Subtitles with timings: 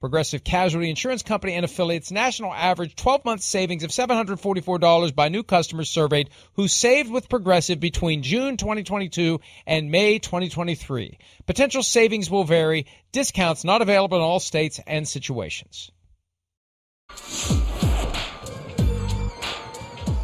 [0.00, 5.42] Progressive Casualty Insurance Company and affiliates national average 12 month savings of $744 by new
[5.42, 11.18] customers surveyed who saved with Progressive between June 2022 and May 2023.
[11.46, 15.90] Potential savings will vary, discounts not available in all states and situations.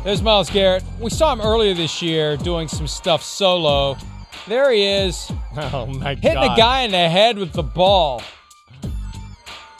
[0.04, 0.84] There's Myles Garrett.
[1.00, 3.96] We saw him earlier this year doing some stuff solo.
[4.46, 5.32] There he is.
[5.56, 6.18] Oh my Hitting god.
[6.18, 8.20] Hitting a guy in the head with the ball.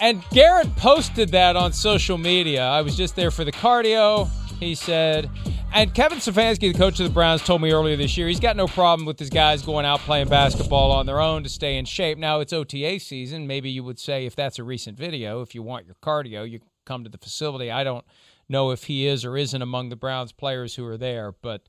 [0.05, 2.63] And Garrett posted that on social media.
[2.63, 4.29] I was just there for the cardio,
[4.61, 5.31] he said.
[5.73, 8.55] And Kevin Stefanski, the coach of the Browns, told me earlier this year he's got
[8.55, 11.87] no problem with his guys going out playing basketball on their own to stay in
[11.87, 12.19] shape.
[12.19, 13.47] Now it's OTA season.
[13.47, 16.61] Maybe you would say if that's a recent video, if you want your cardio, you
[16.85, 17.71] come to the facility.
[17.71, 18.05] I don't
[18.47, 21.63] know if he is or isn't among the Browns players who are there, but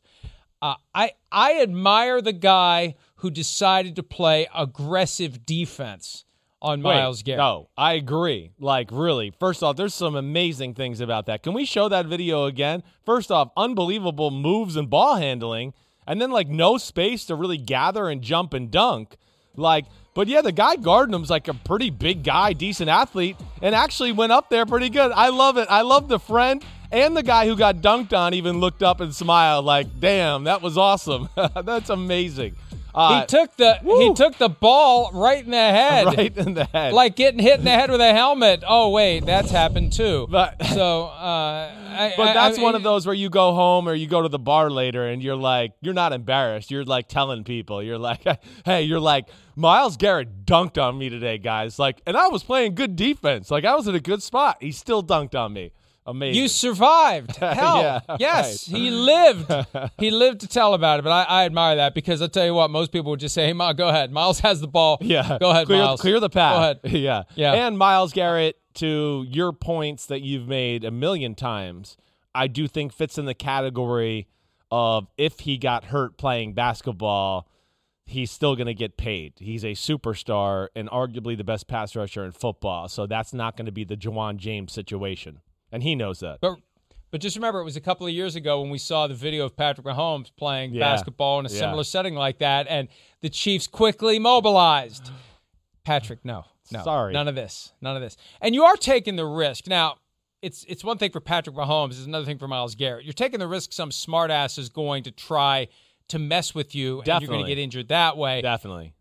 [0.61, 6.25] uh, I I admire the guy who decided to play aggressive defense
[6.61, 7.39] on Wait, Myles Garrett.
[7.39, 8.51] No, I agree.
[8.59, 9.31] Like, really.
[9.39, 11.43] First off, there's some amazing things about that.
[11.43, 12.83] Can we show that video again?
[13.05, 15.73] First off, unbelievable moves and ball handling,
[16.07, 19.17] and then like no space to really gather and jump and dunk.
[19.55, 23.75] Like, but yeah, the guy guarding him's like a pretty big guy, decent athlete, and
[23.75, 25.11] actually went up there pretty good.
[25.11, 25.67] I love it.
[25.69, 29.13] I love the friend and the guy who got dunked on even looked up and
[29.13, 31.29] smiled like, "Damn, that was awesome.
[31.63, 32.55] That's amazing."
[32.95, 36.63] Uh, he took the he took the ball right in the head, right in the
[36.65, 36.93] head.
[36.93, 38.63] like getting hit in the head with a helmet.
[38.65, 40.27] Oh wait, that's happened too.
[40.31, 43.53] But- so, uh, I, But I- that's I one mean, of those where you go
[43.53, 46.71] home or you go to the bar later and you're like, you're not embarrassed.
[46.71, 48.21] You're like telling people, you're like,
[48.65, 49.25] hey, you're like,
[49.55, 51.77] Myles Garrett dunked on me today, guys.
[51.79, 53.49] Like, and I was playing good defense.
[53.51, 54.57] Like, I was in a good spot.
[54.61, 55.71] He still dunked on me.
[56.05, 56.41] Amazing.
[56.41, 57.35] You survived.
[57.37, 58.77] Hell, Yeah, yes, right.
[58.77, 59.51] he lived.
[59.97, 61.03] he lived to tell about it.
[61.03, 63.47] But I, I admire that because I'll tell you what, most people would just say,
[63.47, 64.11] "Hey, Myles, go ahead.
[64.11, 64.97] Myles has the ball.
[65.01, 65.37] yeah.
[65.39, 66.01] go ahead, clear, Myles.
[66.01, 66.55] Clear the path.
[66.83, 67.01] Go ahead.
[67.01, 67.23] yeah.
[67.35, 67.53] Yeah.
[67.53, 71.97] And Myles Garrett, to your points that you've made a million times,
[72.35, 74.27] I do think fits in the category
[74.71, 77.47] of if he got hurt playing basketball,
[78.05, 79.33] he's still going to get paid.
[79.37, 82.87] He's a superstar and arguably the best pass rusher in football.
[82.89, 85.39] So that's not going to be the Jawan James situation.
[85.71, 86.39] And he knows that.
[86.41, 86.57] But
[87.11, 89.45] but just remember, it was a couple of years ago when we saw the video
[89.45, 90.79] of Patrick Mahomes playing Yeah.
[90.81, 91.59] basketball in a Yeah.
[91.59, 92.89] similar setting like that, and
[93.21, 95.11] the Chiefs quickly mobilized.
[95.85, 97.13] Patrick, no, no, Sorry.
[97.13, 98.17] none of this, none of this.
[98.41, 99.97] And you are taking the risk now.
[100.41, 103.05] It's it's one thing for Patrick Mahomes, it's another thing for Myles Garrett.
[103.05, 105.67] You're taking the risk some smartass is going to try
[106.07, 108.41] to mess with you, and you're going to get injured that way.
[108.41, 108.93] Definitely.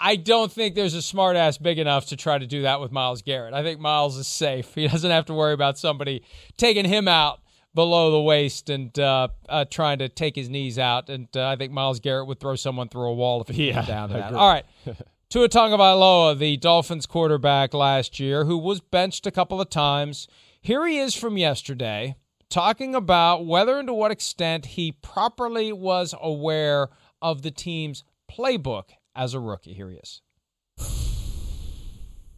[0.00, 3.22] I don't think there's a smartass big enough to try to do that with Myles
[3.22, 3.52] Garrett.
[3.54, 4.72] I think Myles is safe.
[4.74, 6.22] He doesn't have to worry about somebody
[6.56, 7.40] taking him out
[7.74, 11.08] below the waist and uh, uh, trying to take his knees out.
[11.10, 13.80] And uh, I think Myles Garrett would throw someone through a wall if he Yeah,
[13.80, 14.34] came down to that.
[14.34, 14.64] All right.
[15.30, 20.26] Tua Tagovailoa, the Dolphins quarterback last year, who was benched a couple of times.
[20.60, 22.16] Here he is from yesterday
[22.48, 26.88] talking about whether and to what extent he properly was aware
[27.20, 28.84] of the team's playbook
[29.18, 29.74] as a rookie.
[29.74, 30.22] Here he is.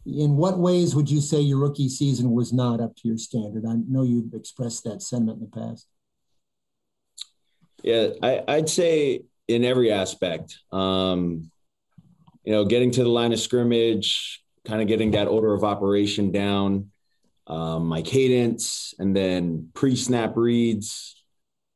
[0.03, 3.65] In what ways would you say your rookie season was not up to your standard?
[3.67, 5.87] I know you've expressed that sentiment in the past.
[7.83, 10.57] Yeah, I, I'd say in every aspect.
[10.71, 11.51] Um,
[12.43, 16.31] you know, getting to the line of scrimmage, kind of getting that order of operation
[16.31, 16.89] down,
[17.45, 21.23] um, my cadence, and then pre-snap reads,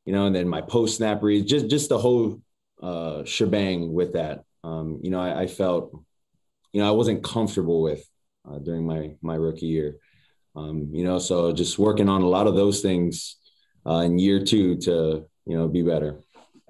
[0.05, 2.41] you know, and then my post-snap reads, just just the whole
[2.81, 4.43] uh, shebang with that.
[4.65, 5.83] Um, you know, I, I felt,
[6.73, 8.03] you know, I wasn't comfortable with
[8.47, 9.89] uh, during my my rookie year.
[10.55, 13.37] Um, you know, so just working on a lot of those things
[13.85, 16.11] uh, in year two to you know be better.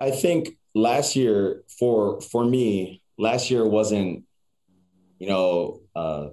[0.07, 4.23] I think last year for for me, last year wasn't,
[5.19, 6.25] you know, uh,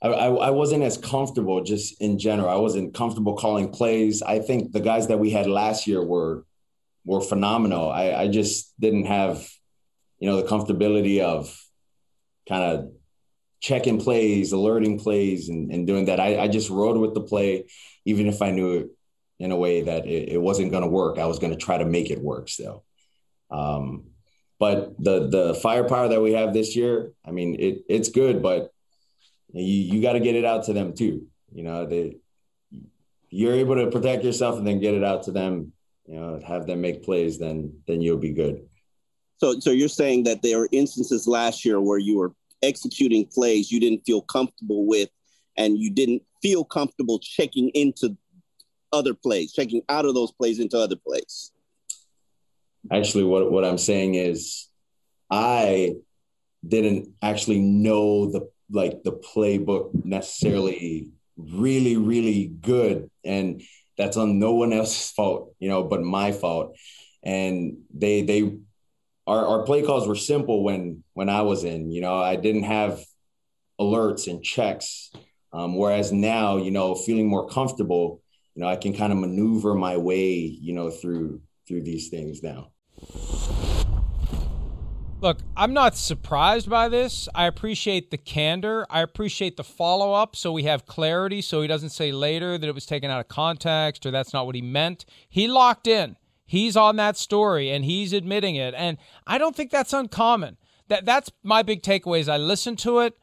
[0.00, 2.48] I, I wasn't as comfortable just in general.
[2.48, 4.22] I wasn't comfortable calling plays.
[4.22, 6.44] I think the guys that we had last year were
[7.04, 7.90] were phenomenal.
[7.90, 9.46] I, I just didn't have,
[10.24, 11.54] you know, the comfortability of
[12.48, 12.92] kind of
[13.60, 16.18] checking plays, alerting plays, and, and doing that.
[16.18, 17.66] I, I just rode with the play,
[18.06, 18.88] even if I knew it
[19.38, 21.18] in a way that it, it wasn't going to work.
[21.18, 22.86] I was going to try to make it work still.
[23.50, 24.04] Um,
[24.58, 28.70] but the the firepower that we have this year, I mean, it it's good, but
[29.52, 29.62] you
[29.92, 31.26] you got to get it out to them too.
[31.52, 32.16] You know, they
[33.28, 35.72] you're able to protect yourself and then get it out to them.
[36.06, 38.66] You know, have them make plays, then then you'll be good.
[39.38, 42.32] So, so you're saying that there are instances last year where you were
[42.62, 45.10] executing plays you didn't feel comfortable with,
[45.56, 48.16] and you didn't feel comfortable checking into
[48.92, 51.52] other plays, checking out of those plays into other plays.
[52.92, 54.68] Actually, what what I'm saying is,
[55.30, 55.96] I
[56.66, 63.62] didn't actually know the like the playbook necessarily really really good and
[63.98, 66.76] that's on no one else's fault you know but my fault
[67.22, 68.56] and they they
[69.26, 72.64] our, our play calls were simple when when i was in you know i didn't
[72.64, 73.04] have
[73.80, 75.10] alerts and checks
[75.52, 78.22] um, whereas now you know feeling more comfortable
[78.54, 82.42] you know i can kind of maneuver my way you know through through these things
[82.42, 82.70] now
[85.24, 87.30] Look, I'm not surprised by this.
[87.34, 88.86] I appreciate the candor.
[88.90, 92.68] I appreciate the follow up so we have clarity so he doesn't say later that
[92.68, 95.06] it was taken out of context or that's not what he meant.
[95.26, 96.16] He locked in.
[96.46, 98.74] He's on that story and he's admitting it.
[98.76, 100.56] And I don't think that's uncommon.
[100.88, 103.16] That that's my big takeaway is I listen to it.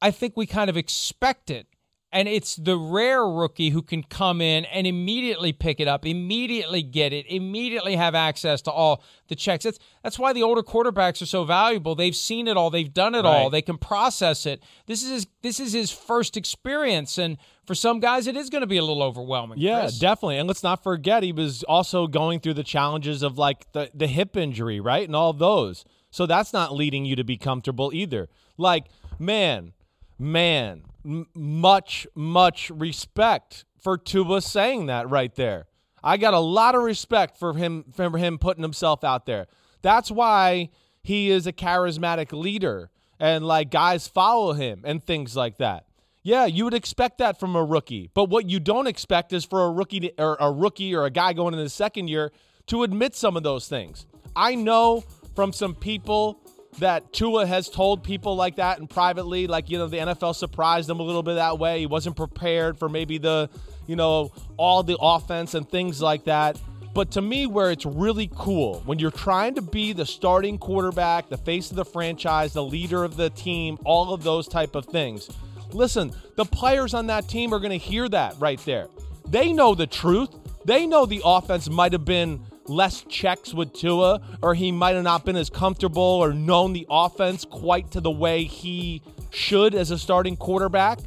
[0.00, 1.66] I think we kind of expect it
[2.10, 6.82] and it's the rare rookie who can come in and immediately pick it up, immediately
[6.82, 9.64] get it, immediately have access to all the checks.
[9.64, 11.94] That's that's why the older quarterbacks are so valuable.
[11.94, 13.26] They've seen it all, they've done it right.
[13.26, 14.62] all, they can process it.
[14.86, 18.62] This is his, this is his first experience, and for some guys, it is going
[18.62, 19.58] to be a little overwhelming.
[19.58, 19.98] Yeah, Chris.
[19.98, 20.38] definitely.
[20.38, 24.06] And let's not forget, he was also going through the challenges of like the the
[24.06, 25.84] hip injury, right, and all those.
[26.10, 28.30] So that's not leading you to be comfortable either.
[28.56, 28.86] Like,
[29.18, 29.74] man,
[30.18, 35.66] man much, much respect for Tuba saying that right there.
[36.02, 39.46] I got a lot of respect for him for him putting himself out there.
[39.82, 40.70] That's why
[41.02, 45.86] he is a charismatic leader and like guys follow him and things like that.
[46.22, 48.10] Yeah, you would expect that from a rookie.
[48.12, 51.10] But what you don't expect is for a rookie to, or a rookie or a
[51.10, 52.32] guy going into the second year
[52.66, 54.04] to admit some of those things.
[54.36, 55.04] I know
[55.34, 56.40] from some people
[56.80, 60.88] that Tua has told people like that and privately, like, you know, the NFL surprised
[60.88, 61.80] him a little bit that way.
[61.80, 63.50] He wasn't prepared for maybe the,
[63.86, 66.60] you know, all the offense and things like that.
[66.94, 71.28] But to me, where it's really cool, when you're trying to be the starting quarterback,
[71.28, 74.86] the face of the franchise, the leader of the team, all of those type of
[74.86, 75.30] things.
[75.72, 78.88] Listen, the players on that team are going to hear that right there.
[79.28, 80.30] They know the truth.
[80.64, 85.04] They know the offense might have been less checks with Tua, or he might have
[85.04, 89.90] not been as comfortable or known the offense quite to the way he should as
[89.90, 90.98] a starting quarterback.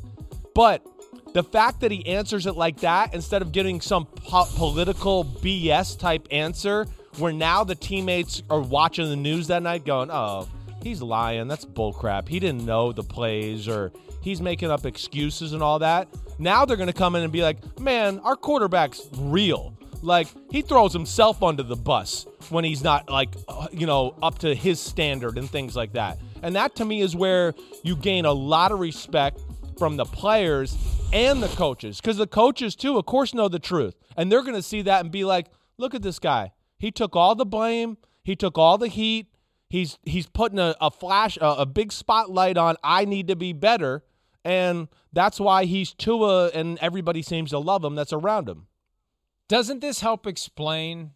[0.54, 0.86] But
[1.34, 5.98] the fact that he answers it like that instead of getting some po- political BS
[5.98, 6.86] type answer,
[7.18, 10.48] where now the teammates are watching the news that night going, oh,
[10.84, 11.48] he's lying.
[11.48, 12.28] That's bullcrap.
[12.28, 13.92] He didn't know the plays or
[14.22, 16.08] he's making up excuses and all that.
[16.40, 19.74] Now they're going to come in and be like, man, our quarterback's real.
[20.02, 24.40] Like he throws himself under the bus when he's not like uh, you know up
[24.40, 26.20] to his standard and things like that.
[26.42, 27.54] And that to me is where
[27.84, 29.40] you gain a lot of respect
[29.78, 30.76] from the players
[31.14, 34.56] and the coaches because the coaches too of course know the truth and they're going
[34.56, 36.52] to see that and be like, "Look at this guy.
[36.78, 39.28] He took all the blame, he took all the heat.
[39.70, 43.54] He's he's putting a, a flash a, a big spotlight on I need to be
[43.54, 44.04] better."
[44.44, 48.66] And that's why he's Tua and everybody seems to love him that's around him.
[49.52, 51.12] Doesn't this help explain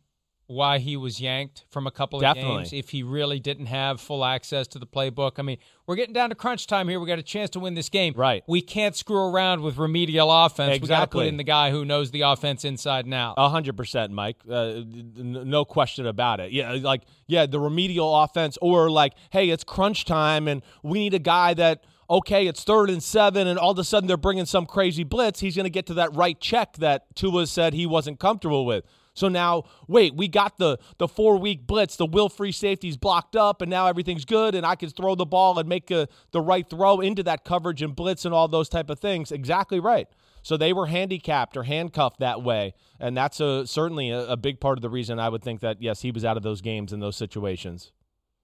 [0.48, 2.58] why he was yanked from a couple of Definitely.
[2.58, 5.39] games if he really didn't have full access to the playbook?
[5.39, 7.00] I mean, we're getting down to crunch time here.
[7.00, 8.13] We got a chance to win this game.
[8.13, 8.44] Right.
[8.46, 10.75] We can't screw around with remedial offense.
[10.75, 10.82] Exactly.
[10.82, 13.36] We got to put in the guy who knows the offense inside and out.
[13.38, 14.36] A hundred percent, Mike.
[14.51, 14.82] Uh,
[15.15, 16.51] no question about it.
[16.51, 21.13] Yeah, like yeah, the remedial offense, or like, hey, it's crunch time, and we need
[21.13, 24.46] a guy that okay, it's third and seven, and all of a sudden they're bringing
[24.46, 27.86] some crazy blitz, he's going to get to that right check that Tua said he
[27.86, 28.86] wasn't comfortable with.
[29.16, 33.36] So now, wait, we got the the four week blitz, the will free safeties blocked
[33.36, 36.42] up, and now everything's good, and I can throw the ball and make a, the
[36.42, 39.32] right throw into that coverage and blitz and all those type of things.
[39.32, 40.08] Exactly right.
[40.44, 44.60] So they were handicapped or handcuffed that way, and that's a certainly a, a big
[44.60, 46.92] part of the reason I would think that yes, he was out of those games
[46.92, 47.92] in those situations.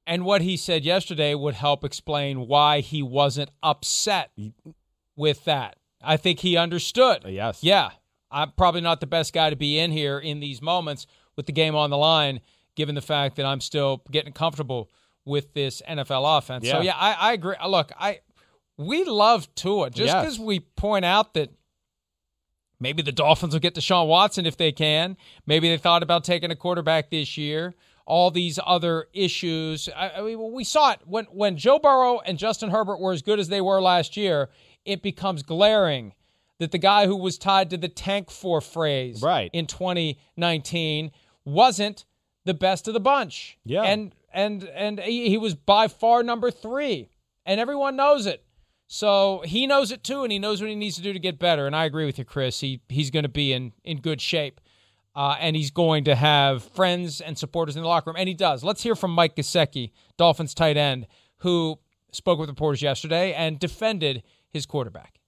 [0.07, 4.31] And what he said yesterday would help explain why he wasn't upset
[5.15, 5.77] with that.
[6.03, 7.23] I think he understood.
[7.25, 7.59] Uh, yes.
[7.63, 7.91] Yeah.
[8.31, 11.05] I'm probably not the best guy to be in here in these moments
[11.35, 12.39] with the game on the line,
[12.75, 14.89] given the fact that I'm still getting comfortable
[15.25, 16.67] with this NFL offense.
[16.67, 16.83] So Yeah.
[16.83, 17.55] yeah, I, I agree.
[17.61, 18.21] Uh, look, I
[18.77, 20.23] we love Tua just Yes.
[20.23, 21.51] because we point out that
[22.79, 25.17] maybe the Dolphins will get Deshaun Watson if they can.
[25.45, 27.75] Maybe they thought about taking a quarterback this year.
[28.05, 29.87] All these other issues.
[29.95, 33.21] I, I mean, we saw it when when Joe Burrow and Justin Herbert were as
[33.21, 34.49] good as they were last year.
[34.85, 36.13] It becomes glaring
[36.57, 39.49] that the guy who was tied to the tank for phrase Right.
[39.53, 41.11] in 2019
[41.45, 42.05] wasn't
[42.45, 43.57] the best of the bunch.
[43.65, 43.83] Yeah.
[43.83, 47.09] And and and he, he was by far number 3
[47.45, 48.43] and everyone knows it.
[48.87, 51.39] So he knows it too and he knows what he needs to do to get
[51.39, 52.59] better and I agree with you Chris.
[52.59, 54.59] He he's going to be in in good shape.
[55.13, 58.33] Uh, and he's going to have friends and supporters in the locker room, and he
[58.33, 58.63] does.
[58.63, 61.05] Let's hear from Mike Gesicki, Dolphins tight end,
[61.39, 61.79] who
[62.11, 65.19] spoke with reporters yesterday and defended his quarterback.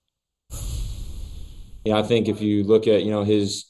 [1.92, 3.66] know, I think if you look at, you know, his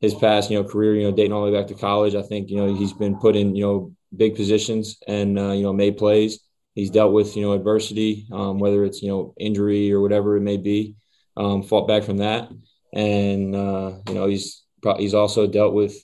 [0.00, 2.22] his past, you know, career, you know, dating all the way back to college, I
[2.22, 5.72] think, you know, he's been put in, you know, big positions and, uh, you know,
[5.72, 6.40] made plays.
[6.74, 10.40] He's dealt with, you know, adversity, um, whether it's, you know, injury or whatever it
[10.40, 10.96] may be,
[11.36, 12.50] um, fought back from that.
[12.92, 14.61] And, uh, you know, he's,
[14.98, 15.94] he's also dealt with,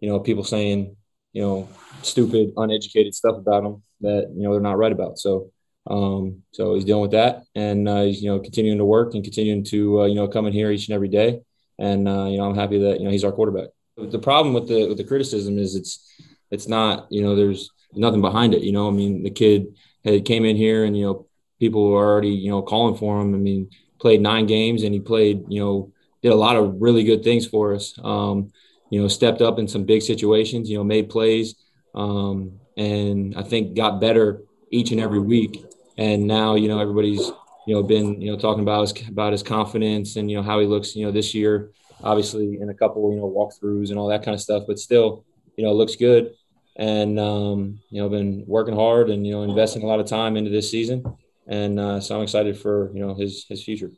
[0.00, 0.96] you know, people saying,
[1.32, 1.68] you know,
[2.02, 5.18] stupid, uneducated stuff about him that, you know, they're not right about.
[5.18, 5.50] So,
[5.88, 9.24] um, so he's dealing with that, and uh, he's you know continuing to work and
[9.24, 11.40] continuing to uh, you know come in here each and every day.
[11.78, 13.68] And uh, you know I'm happy that you know he's our quarterback.
[13.96, 16.06] The problem with the with the criticism is it's
[16.50, 18.62] it's not you know there's nothing behind it.
[18.62, 21.26] You know I mean the kid had came in here and you know
[21.58, 23.34] people were already you know calling for him.
[23.34, 25.92] I mean played nine games and he played you know
[26.22, 27.98] did a lot of really good things for us.
[28.02, 28.52] Um,
[28.90, 30.70] you know stepped up in some big situations.
[30.70, 31.54] You know made plays
[31.94, 35.64] um, and I think got better each and every week
[35.96, 37.30] and now you know everybody's
[37.66, 40.60] you know been you know talking about his about his confidence and you know how
[40.60, 41.70] he looks you know this year
[42.02, 45.24] obviously in a couple you know walkthroughs and all that kind of stuff but still
[45.56, 46.34] you know looks good
[46.76, 50.36] and um, you know been working hard and you know investing a lot of time
[50.36, 51.04] into this season
[51.46, 53.90] and uh, so I'm excited for you know his his future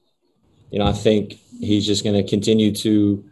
[0.70, 3.24] you know I think he's just going to continue to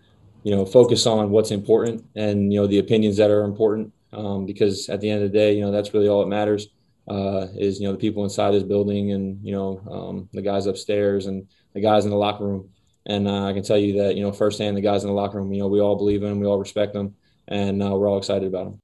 [0.42, 4.46] you know focus on what's important and you know the opinions that are important um,
[4.46, 6.68] because at the end of the day you know that's really all that matters
[7.08, 10.66] uh, is you know the people inside this building and you know um, the guys
[10.66, 12.68] upstairs and the guys in the locker room.
[13.06, 15.38] And uh, I can tell you that you know firsthand the guys in the locker
[15.38, 17.14] room, you know we all believe in them, we all respect them,
[17.46, 18.80] and uh, we're all excited about them.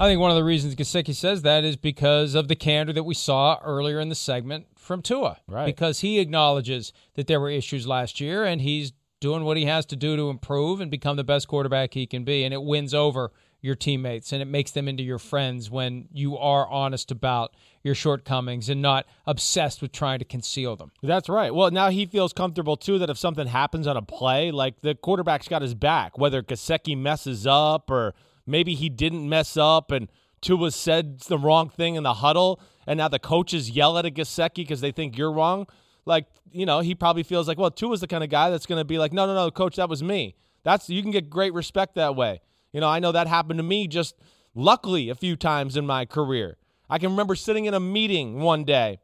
[0.00, 3.02] I think one of the reasons Gesicki says that is because of the candor that
[3.02, 5.38] we saw earlier in the segment from Tua.
[5.46, 5.66] Right.
[5.66, 9.86] Because he acknowledges that there were issues last year and he's doing what he has
[9.86, 12.42] to do to improve and become the best quarterback he can be.
[12.42, 13.30] And it wins over
[13.60, 17.94] your teammates and it makes them into your friends when you are honest about your
[17.94, 20.92] shortcomings and not obsessed with trying to conceal them.
[21.02, 21.54] That's right.
[21.54, 24.94] Well, now he feels comfortable too that if something happens on a play, like the
[24.94, 28.14] quarterback's got his back, whether Gesicki messes up or
[28.46, 30.08] maybe he didn't mess up and
[30.40, 34.10] Tua said the wrong thing in the huddle, and now the coaches yell at a
[34.10, 35.66] Gesicki because they think you're wrong.
[36.06, 38.80] Like, you know, he probably feels like, well, Tua's the kind of guy that's going
[38.80, 40.34] to be like, no, no, no, coach, that was me.
[40.64, 42.40] That's you can get great respect that way.
[42.72, 44.14] You know, I know that happened to me just
[44.54, 46.56] luckily a few times in my career.
[46.88, 49.00] I can remember sitting in a meeting one day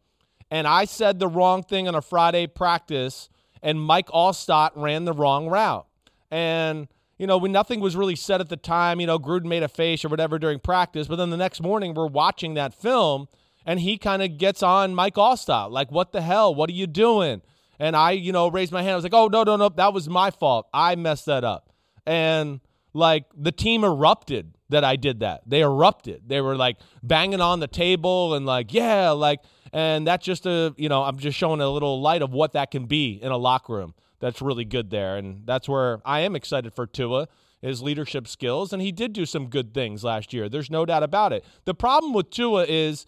[0.51, 3.29] and I said the wrong thing on a Friday practice,
[3.63, 5.87] and Mike Alstott ran the wrong route.
[6.31, 6.89] And,
[7.19, 9.69] you know, when nothing was really said at the time, you know, Gruden made a
[9.69, 13.29] face or whatever during practice, but then the next morning we're watching that film
[13.65, 16.55] and he kind of gets on Mike Alstott, like, what the hell?
[16.55, 17.43] What are you doing?
[17.79, 18.93] And I, you know, raised my hand.
[18.93, 20.69] I was like, oh, no, no, no, that was my fault.
[20.73, 21.73] I messed that up.
[22.07, 22.61] And,
[22.93, 25.43] like, the team erupted that I did that.
[25.47, 26.23] They erupted.
[26.27, 29.41] They were like banging on the table and like, yeah, like,
[29.73, 32.71] and that's just a, you know, I'm just showing a little light of what that
[32.71, 33.95] can be in a locker room.
[34.21, 35.17] That's really good there.
[35.17, 37.29] And that's where I am excited for Tua,
[37.61, 38.73] his leadership skills.
[38.73, 40.49] And he did do some good things last year.
[40.49, 41.45] There's no doubt about it.
[41.65, 43.07] The problem with Tua is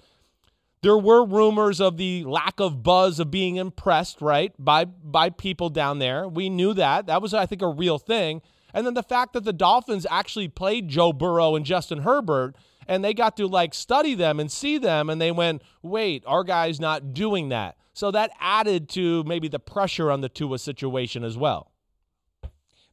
[0.86, 5.68] there were rumors of the lack of buzz of being impressed, right, by by people
[5.68, 6.28] down there.
[6.28, 7.06] We knew that.
[7.06, 8.40] That was, I think, a real thing.
[8.72, 12.54] And then the fact that the Dolphins actually played Joe Burrow and Justin Herbert,
[12.86, 16.44] and they got to like study them and see them, and they went, wait, our
[16.44, 17.76] guy's not doing that.
[17.92, 21.72] So that added to maybe the pressure on the Tua situation as well.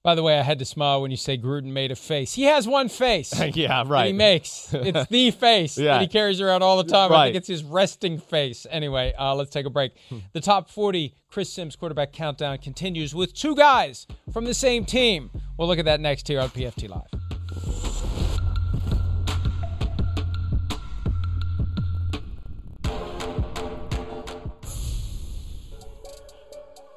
[0.03, 2.33] By the way, I had to smile when you say Gruden made a face.
[2.33, 3.33] He has one face.
[3.55, 4.07] yeah, right.
[4.07, 4.73] he makes.
[4.73, 5.93] It's the face Yeah.
[5.93, 7.09] that he carries around all the time.
[7.11, 7.25] I Right.
[7.27, 8.67] think it's his resting face.
[8.69, 9.93] Anyway, uh, let's take a break.
[10.33, 15.31] the top 40 Chris Simms quarterback countdown continues with two guys from the same team.
[15.57, 17.32] We'll look at that next here on PFT Live.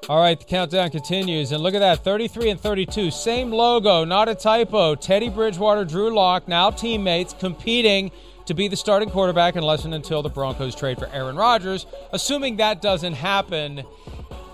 [0.08, 1.50] All right, the countdown continues.
[1.50, 3.10] And look at that 33 and 32.
[3.10, 4.94] Same logo, not a typo.
[4.94, 8.12] Teddy Bridgewater, Drew Lock, now teammates competing
[8.44, 11.86] to be the starting quarterback unless and until the Broncos trade for Aaron Rodgers.
[12.12, 13.82] Assuming that doesn't happen,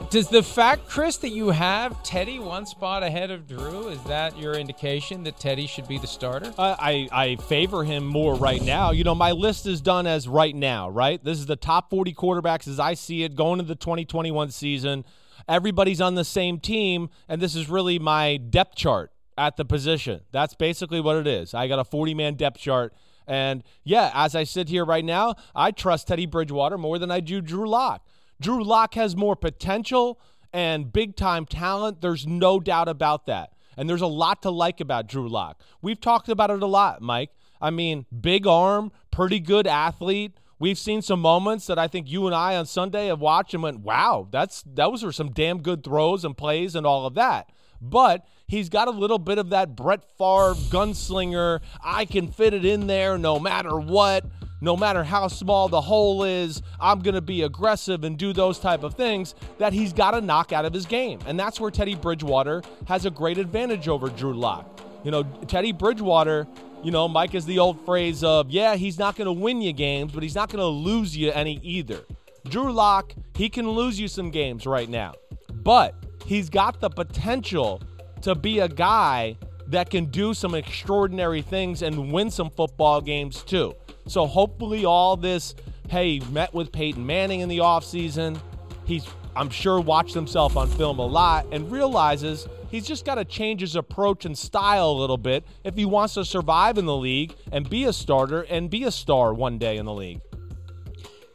[0.09, 4.39] does the fact, Chris, that you have Teddy one spot ahead of Drew, is that
[4.39, 6.55] your indication that Teddy should be the starter?
[6.59, 8.93] I, I I favor him more right now.
[8.93, 11.23] You know, my list is done as right now, right?
[11.23, 15.05] This is the top 40 quarterbacks as I see it going into the 2021 season.
[15.49, 20.21] Everybody's on the same team, and this is really my depth chart at the position.
[20.31, 21.55] That's basically what it is.
[21.55, 22.95] I got a 40 man depth chart.
[23.27, 27.21] And yeah, as I sit here right now, I trust Teddy Bridgewater more than I
[27.21, 28.07] do Drew Lock.
[28.41, 30.21] Drew Lock has more potential
[30.53, 32.01] and big time talent.
[32.01, 33.53] There's no doubt about that.
[33.77, 35.61] And there's a lot to like about Drew Lock.
[35.81, 37.31] We've talked about it a lot, Mike.
[37.61, 40.37] I mean, big arm, pretty good athlete.
[40.63, 43.65] We've seen some moments that I think you and I on Sunday have watched and
[43.65, 47.51] went, "Wow, that's those were some damn good throws and plays and all of that."
[47.81, 51.63] But he's got a little bit of that Brett Favre gunslinger.
[51.83, 54.25] I can fit it in there no matter what,
[54.61, 56.63] no matter how small the hole is.
[56.79, 60.21] I'm going to be aggressive and do those type of things that he's got to
[60.21, 61.19] knock out of his game.
[61.27, 64.81] And that's where Teddy Bridgewater has a great advantage over Drew Lock.
[65.03, 66.47] You know, Teddy Bridgewater,
[66.83, 69.73] you know, Mike is the old phrase of, yeah, he's not going to win you
[69.73, 72.01] games, but he's not going to lose you any either.
[72.49, 75.15] Drew Lock, he can lose you some games right now,
[75.53, 75.95] but
[76.27, 77.81] he's got the potential
[78.23, 79.37] to be a guy
[79.69, 83.75] that can do some extraordinary things and win some football games too.
[84.07, 85.55] So hopefully all this,
[85.89, 88.41] hey, met with Peyton Manning in the offseason.
[88.85, 93.25] He's I'm sure watched himself on film a lot and realizes he's just got to
[93.25, 96.97] change his approach and style a little bit if he wants to survive in the
[96.97, 100.21] league and be a starter and be a star one day in the league.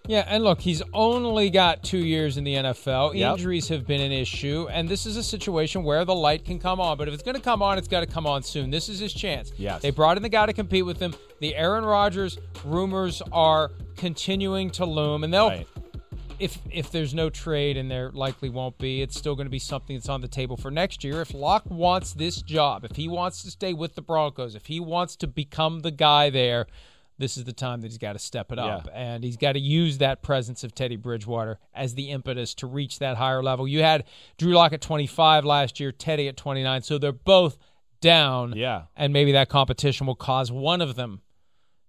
[0.08, 3.14] Yeah, and look, he's only got two years in the NFL.
[3.14, 3.34] Yep.
[3.34, 6.80] Injuries have been an issue, and this is a situation where the light can come
[6.80, 6.98] on.
[6.98, 8.72] But if it's going to come on, it's got to come on soon.
[8.72, 9.52] This is his chance.
[9.58, 9.82] Yes.
[9.82, 11.14] They brought in the guy to compete with him.
[11.40, 15.50] The Aaron Rodgers rumors are continuing to loom, and they'll.
[15.50, 15.68] Right.
[16.40, 19.60] If, if there's no trade and there likely won't be, it's still going to be
[19.60, 21.22] something that's on the table for next year.
[21.22, 24.80] If Lock wants this job, if he wants to stay with the Broncos, if he
[24.80, 26.68] wants to become the guy there,
[27.18, 28.88] this is the time that he's got to step it up.
[28.94, 33.00] And he's got to use that presence of Teddy Bridgewater as the impetus to reach
[33.00, 33.68] that higher level.
[33.68, 34.04] You had
[34.38, 36.84] Drew Lock at 25 last year, Teddy at 29.
[36.84, 37.58] So they're both
[38.02, 38.54] down.
[38.56, 38.84] Yeah.
[38.96, 41.22] And maybe that competition will cause one of them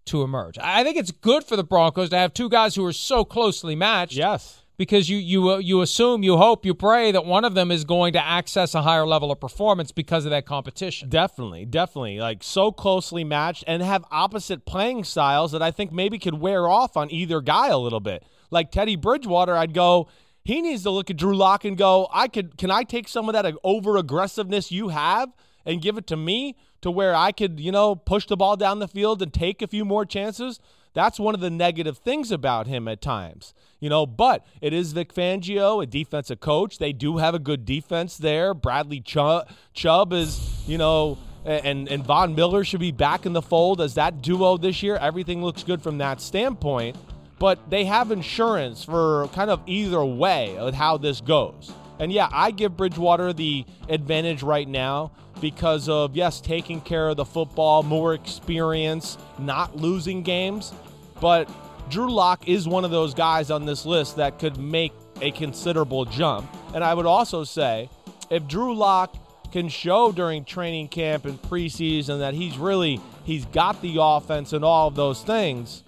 [0.09, 0.59] to emerge.
[0.59, 3.75] I think it's good for the Broncos to have two guys who are so closely
[3.77, 4.63] matched Yes.
[4.77, 7.85] because you you uh, you assume, you hope, you pray that one of them is
[7.85, 11.09] going to access a higher level of performance because of that competition.
[11.09, 12.19] Definitely, definitely.
[12.19, 16.69] Like so closely matched and have opposite playing styles that I think maybe could wear
[16.69, 18.25] off on either guy a little bit.
[18.51, 20.09] Like Teddy Bridgewater, I'd go,
[20.45, 23.29] he needs to look at Drew Lock and go, I could can I take some
[23.29, 25.29] of that over aggressiveness you have
[25.69, 28.79] and give it to me to where I could, you know, push the ball down
[28.79, 30.59] the field and take a few more chances?
[30.95, 33.53] That's one of the negative things about him at times.
[33.79, 36.79] You know, but it is Vic Fangio, a defensive coach.
[36.79, 38.55] They do have a good defense there.
[38.55, 43.43] Bradley Chubb, Chubb is, you know, and and Von Miller should be back in the
[43.43, 44.97] fold as that duo this year.
[44.97, 46.97] Everything looks good from that standpoint,
[47.39, 51.73] but they have insurance for kind of either way of how this goes.
[51.99, 57.17] And yeah, I give Bridgewater the advantage right now because of yes, taking care of
[57.17, 60.73] the football, more experience, not losing games,
[61.21, 61.49] but
[61.91, 66.05] Drew Lock is one of those guys on this list that could make a considerable
[66.05, 66.49] jump.
[66.75, 67.89] And I would also say
[68.31, 69.17] if Drew Lock
[69.53, 74.65] can show during training camp and preseason that he's really he's got the offense and
[74.65, 75.83] all of those things,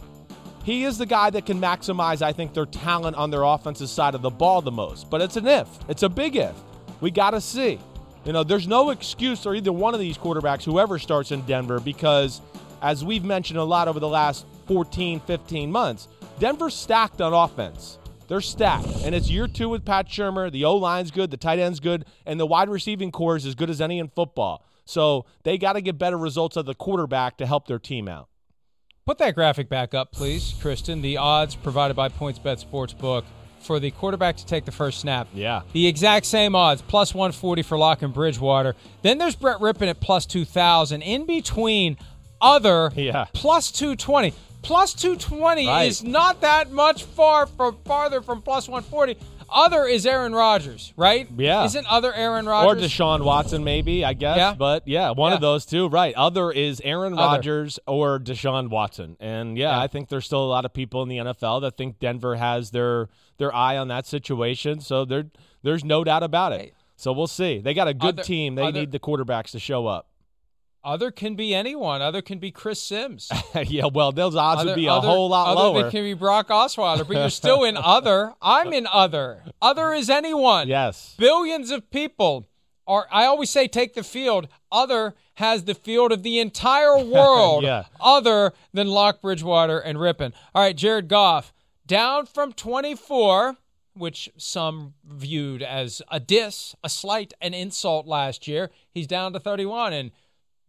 [0.64, 4.14] he is the guy that can maximize, I think, their talent on their offensive side
[4.14, 5.08] of the ball the most.
[5.10, 5.68] But it's an if.
[5.88, 6.54] It's a big if.
[7.00, 7.78] We got to see.
[8.24, 11.80] You know, there's no excuse for either one of these quarterbacks, whoever starts in Denver,
[11.80, 12.42] because
[12.82, 17.98] as we've mentioned a lot over the last 14, 15 months, Denver's stacked on offense.
[18.28, 18.86] They're stacked.
[19.02, 20.52] And it's year two with Pat Shurmur.
[20.52, 23.54] The O line's good, the tight end's good, and the wide receiving corps is as
[23.54, 24.64] good as any in football.
[24.84, 28.28] So they got to get better results of the quarterback to help their team out.
[29.10, 31.02] Put that graphic back up, please, Kristen.
[31.02, 33.24] The odds provided by PointsBet Sportsbook
[33.58, 35.26] for the quarterback to take the first snap.
[35.34, 35.62] Yeah.
[35.72, 38.76] The exact same odds, plus 140 for Lock and Bridgewater.
[39.02, 41.02] Then there's Brett Rypien at plus 2,000.
[41.02, 41.96] In between,
[42.40, 43.24] other Yeah.
[43.32, 44.32] plus 220.
[44.62, 45.88] Plus 220 Right.
[45.88, 49.16] is not that much far from farther from plus 140.
[49.52, 51.28] Other is Aaron Rodgers, right?
[51.36, 51.64] Yeah.
[51.64, 52.84] Isn't other Aaron Rodgers?
[52.84, 54.36] Or Deshaun Watson, maybe, I guess.
[54.36, 54.54] Yeah.
[54.54, 55.36] But yeah, one Yeah.
[55.36, 55.88] of those two.
[55.88, 56.14] Right.
[56.14, 57.14] Other is Aaron.
[57.16, 59.16] Rodgers or Deshaun Watson.
[59.20, 59.80] And yeah, Yeah.
[59.80, 62.70] I think there's still a lot of people in the NFL that think Denver has
[62.70, 63.08] their
[63.38, 64.80] their eye on that situation.
[64.80, 65.24] So there
[65.62, 66.74] there's no doubt about it.
[66.96, 67.58] So we'll see.
[67.58, 68.54] They got a good Other- team.
[68.54, 70.06] They other- need the quarterbacks to show up.
[70.82, 72.00] Other can be anyone.
[72.00, 73.30] Other can be Chris Simms.
[73.66, 75.82] yeah, well, those odds other, would be a other- whole lot other lower.
[75.82, 78.32] Than can be Brock Osweiler, but you're still in other.
[78.40, 79.42] I'm in other.
[79.60, 80.68] Other is anyone.
[80.68, 81.14] yes.
[81.18, 82.48] Billions of people
[82.86, 83.06] are.
[83.12, 84.48] I always say take the field.
[84.72, 87.62] Other has the field of the entire world.
[87.62, 87.84] Yeah.
[88.00, 90.32] Other than Lock Bridgewater and Rypien.
[90.54, 91.52] All right, Jared Goff
[91.86, 93.56] down from 24,
[93.94, 98.70] which some viewed as a diss, a slight, an insult last year.
[98.92, 100.10] He's down to 31, and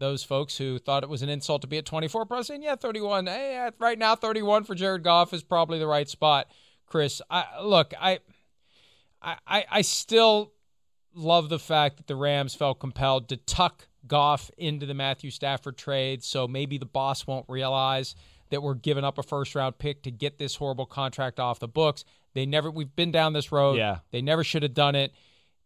[0.02, 2.76] those folks who thought it was an insult to be at 24 probably saying, yeah,
[2.76, 3.28] 31.
[3.28, 6.48] Hey, right now, 31 for Jared Goff is probably the right spot.
[6.88, 8.20] Chris, I look, I,
[9.22, 10.54] I, I I still
[11.14, 15.78] love the fact that the Rams felt compelled to tuck Goff into the Matthew Stafford
[15.78, 18.16] trade, so maybe the boss won't realize
[18.50, 21.68] that we're giving up a first round pick to get this horrible contract off the
[21.68, 22.04] books.
[22.34, 23.78] They never we've been down this road.
[23.78, 24.00] Yeah.
[24.10, 25.14] They never should have done it.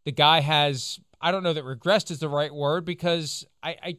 [0.04, 3.98] The guy has I don't know that regressed is the right word because I I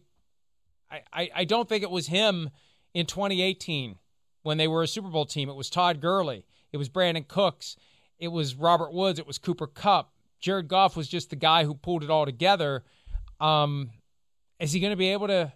[0.91, 2.51] I, I, don't think it was him
[2.95, 3.97] in 2018
[4.43, 5.49] when they were a Super Bowl team.
[5.49, 6.47] It was Todd Gurley.
[6.73, 7.77] It was Brandin Cooks.
[8.19, 9.19] It was Robert Woods.
[9.19, 10.13] It was Cooper Kupp.
[10.41, 12.85] Jared Goff was just the guy who pulled it all together.
[13.41, 13.91] Um,
[14.61, 15.53] is he going to be able to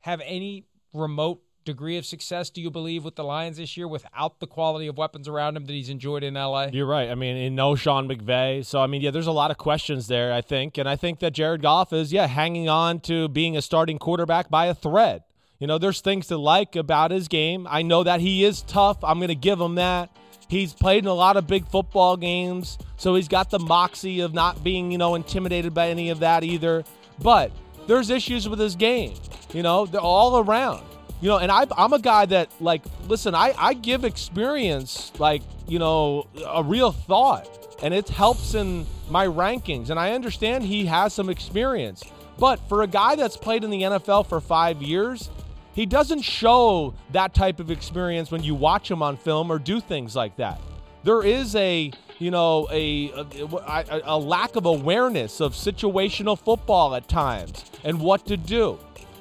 [0.00, 4.40] have any remote degree of success, do you believe, with the Lions this year without
[4.40, 6.66] the quality of weapons around him that he's enjoyed in LA?
[6.72, 7.10] You're right.
[7.10, 8.64] I mean, in no Sean McVay.
[8.64, 10.78] So, I mean, yeah, there's a lot of questions there, I think.
[10.78, 14.50] And I think that Jared Goff is, yeah, hanging on to being a starting quarterback
[14.50, 15.22] by a thread.
[15.58, 17.66] You know, there's things to like about his game.
[17.70, 19.02] I know that he is tough.
[19.02, 20.14] I'm to give him that.
[20.48, 24.34] He's played in a lot of big football games, so he's got the moxie of
[24.34, 26.84] not being, you know, intimidated by any of that either.
[27.22, 27.50] But
[27.86, 29.14] there's issues with his game.
[29.52, 30.84] You know, they're all around.
[31.24, 35.40] You know, and I, I'm a guy that, like, listen, I, I give experience, like,
[35.66, 37.48] you know, a real thought,
[37.82, 39.88] and it helps in my rankings.
[39.88, 42.02] And I understand he has some experience.
[42.38, 45.30] But for a guy that's played in the NFL for five years,
[45.72, 49.80] he doesn't show that type of experience when you watch him on film or do
[49.80, 50.60] things like that.
[51.04, 57.08] There is a, you know, a, a, a lack of awareness of situational football at
[57.08, 58.78] times and what to do.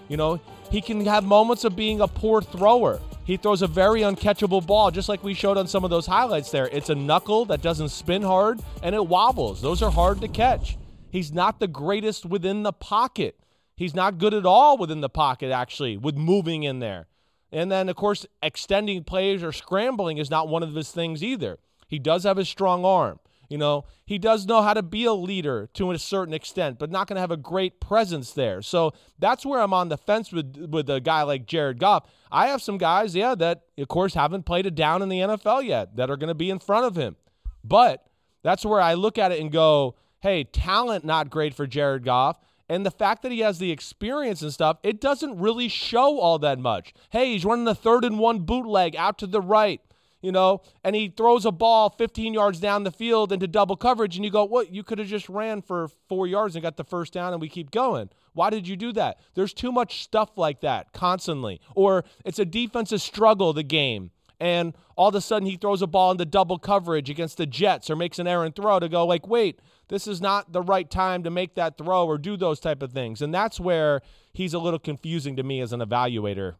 [0.10, 0.42] You know,
[0.74, 3.00] he can have moments of being a poor thrower.
[3.26, 6.50] He throws a very uncatchable ball, just like we showed on some of those highlights
[6.50, 6.68] there.
[6.72, 9.62] It's a knuckle that doesn't spin hard and it wobbles.
[9.62, 10.80] Those are hard to catch.
[11.12, 13.40] He's not the greatest within the pocket.
[13.76, 17.06] He's not good at all within the pocket, actually, with moving in there.
[17.52, 21.60] And then, of course, extending plays or scrambling is not one of his things either.
[21.88, 23.20] He does have a strong arm.
[23.54, 26.90] You know, he does know how to be a leader to a certain extent, but
[26.90, 28.64] not going to have a great presence there.
[28.64, 32.10] So that's where I'm on the fence with with a guy like Jared Goff.
[32.32, 35.66] I have some guys, yeah, that of course haven't played it down in the NFL
[35.66, 37.16] yet that are going to be in front of him.
[37.64, 38.04] But
[38.42, 42.40] that's where I look at it and go, hey, talent not great for Jared Goff.
[42.68, 46.40] And the fact that he has the experience and stuff, it doesn't really show all
[46.40, 46.92] that much.
[47.12, 49.80] Hey, he's running a third and one bootleg out to the right,
[50.24, 54.16] you know, and he throws a ball 15 yards down the field into double coverage,
[54.16, 54.74] and you go, What?
[54.74, 57.50] You could have just ran for four yards and got the first down, and we
[57.50, 58.10] keep going.
[58.34, 59.20] Why did you do that?
[59.36, 61.62] There's too much stuff like that constantly.
[61.76, 64.10] Or it's a defensive struggle, the game
[64.44, 67.90] and all of a sudden he throws a ball into double coverage against the Jets
[67.90, 71.24] or makes an errant throw to go like, wait, this is not the right time
[71.24, 73.22] to make that throw or do those type of things.
[73.22, 74.02] And that's where
[74.34, 76.56] he's a little confusing to me as an evaluator.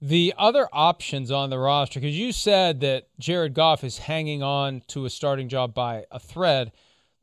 [0.00, 4.82] The other options on the roster, because you said that Jared Goff is hanging on
[4.88, 6.70] to a starting job by a thread.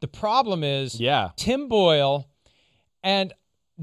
[0.01, 1.29] The problem is Yeah.
[1.37, 2.27] Tim Boyle
[3.01, 3.33] and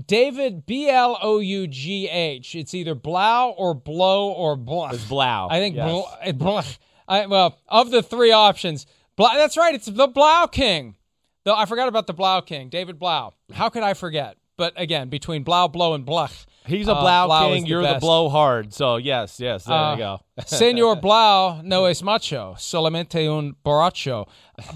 [0.06, 2.54] David B L O U G H.
[2.54, 4.90] It's either Blau or Blow or Blah.
[4.90, 5.48] It's Blau.
[5.50, 6.04] I think yes.
[6.26, 6.62] It- Blah.
[7.08, 9.74] I, well, of the three options, Blau, that's right.
[9.74, 10.96] It's the Blau King.
[11.44, 13.32] Though I forgot about the Blau King, David Blau.
[13.52, 14.36] How could I forget?
[14.56, 17.64] But again, between Blau, Blow, and Blech, He's a uh, Blau, Blau king.
[17.64, 18.00] the You're the best.
[18.00, 18.72] blow hard.
[18.72, 20.20] So yes, yes, there Uh, you go.
[20.46, 24.28] Senor Blau no es macho, solamente un borracho.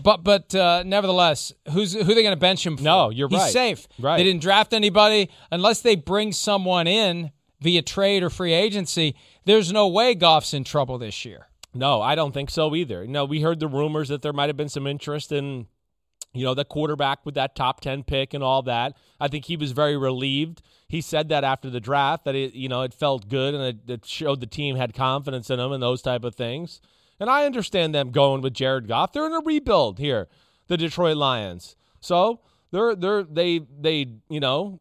[0.03, 2.83] But but uh, nevertheless, who's who they going to bench him for?
[2.83, 3.45] No, you're He's right.
[3.45, 3.89] He's safe.
[3.99, 4.17] Right.
[4.17, 9.15] They didn't draft anybody unless they bring someone in via trade or free agency.
[9.45, 11.49] There's no way Goff's in trouble this year.
[11.73, 13.07] No, I don't think so either.
[13.07, 15.67] No, we heard the rumors that there might have been some interest in,
[16.33, 18.97] you know, the quarterback with that top 10 pick and all that.
[19.19, 20.63] I think he was very relieved.
[20.89, 23.91] He said that after the draft that it, you know, it felt good and it,
[23.91, 26.81] it showed the team had confidence in him and those type of things.
[27.19, 29.13] And I understand them going with Jared Goff.
[29.13, 30.29] They're in a rebuild here,
[30.67, 31.77] the Detroit Lions.
[32.01, 34.81] So they're they're they they you know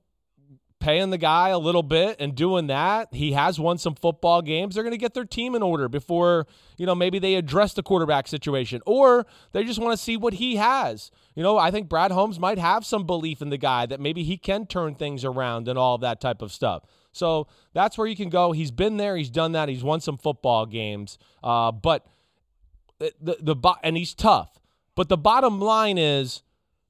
[0.79, 3.13] paying the guy a little bit and doing that.
[3.13, 4.75] He has won some football games.
[4.75, 6.45] They're going to get their team in order before,
[6.77, 10.35] you know, maybe they address the quarterback situation or they just want to see what
[10.35, 11.11] he has.
[11.33, 14.23] You know, I think Brad Holmes might have some belief in the guy that maybe
[14.23, 16.83] he can turn things around and all of that type of stuff.
[17.11, 18.51] So that's where you can go.
[18.51, 19.15] He's been there.
[19.15, 19.69] He's done that.
[19.69, 21.17] He's won some football games.
[21.43, 22.05] Uh, but
[22.99, 24.59] the, the, the and he's tough.
[24.95, 26.43] But the bottom line is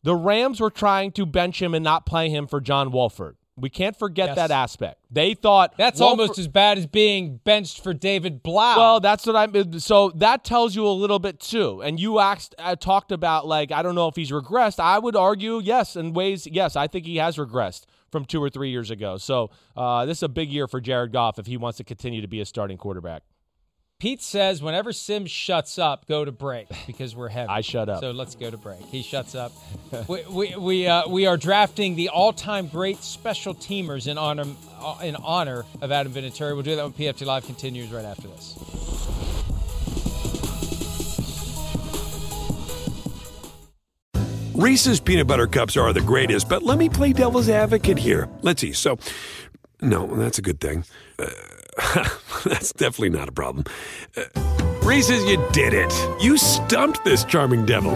[0.04, 3.38] the Rams were trying to bench him and not play him for John Wolford.
[3.58, 4.36] We can't forget Yes.
[4.36, 5.00] that aspect.
[5.10, 8.76] They thought That's almost as bad as being benched for David Blau.
[8.78, 9.80] well, that's what I'm.
[9.80, 11.82] So that tells you a little bit too.
[11.82, 14.80] And you asked, uh, talked about like I don't know if he's regressed.
[14.80, 18.50] I would argue yes, in ways yes, I think he has regressed from two or
[18.50, 19.18] three years ago.
[19.18, 22.22] So uh, this is a big year for Jared Goff if he wants to continue
[22.22, 23.24] to be a starting quarterback.
[24.06, 27.50] Pete says whenever Simms shuts up, go to break because we're heavy.
[27.50, 28.02] I shut up.
[28.02, 28.80] So let's go to break.
[28.82, 29.52] He shuts up.
[30.08, 34.46] we we we, uh, we are drafting the all-time great special teamers in honor
[34.80, 36.54] uh, in honor of Adam Vinatieri.
[36.54, 38.56] We'll do that when PFT Live continues right after this.
[44.54, 48.30] Reese's peanut butter cups are the greatest, but let me play devil's advocate here.
[48.44, 48.74] Let's see.
[48.74, 49.00] So,
[49.82, 50.86] no, that's a good thing.
[51.18, 51.26] Uh,
[52.46, 53.66] that's definitely not a problem.
[54.16, 54.24] Uh,
[54.84, 55.94] Reese's, you did it.
[56.22, 57.94] You stumped this charming devil.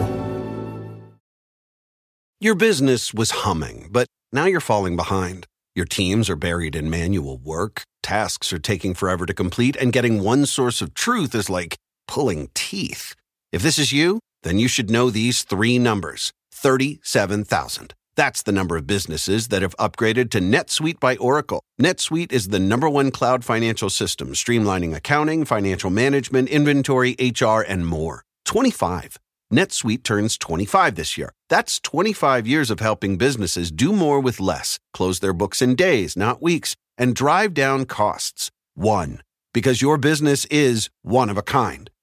[2.40, 5.46] Your business was humming, but now you're falling behind.
[5.74, 10.22] Your teams are buried in manual work, tasks are taking forever to complete, and getting
[10.22, 11.76] one source of truth is like
[12.08, 13.14] pulling teeth.
[13.52, 17.94] If this is you, then you should know these three numbers 37,000.
[18.20, 21.62] That's the number of businesses that have upgraded to NetSuite by Oracle.
[21.80, 27.86] NetSuite is the number one cloud financial system, streamlining accounting, financial management, inventory, HR, and
[27.86, 28.24] more.
[28.44, 29.16] 25.
[29.50, 31.32] NetSuite turns 25 this year.
[31.48, 36.14] That's 25 years of helping businesses do more with less, close their books in days,
[36.14, 38.50] not weeks, and drive down costs.
[38.74, 39.22] One.
[39.54, 41.88] Because your business is one of a kind.